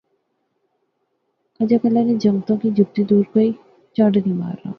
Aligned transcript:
اجا 1.61 1.77
کلا 1.81 2.01
نے 2.07 2.13
جنگُتاں 2.23 2.57
کی 2.61 2.69
جُتی 2.77 3.03
دور 3.09 3.23
کوئی 3.33 3.49
چنڈ 3.95 4.13
نی 4.25 4.33
مارنا 4.41 4.69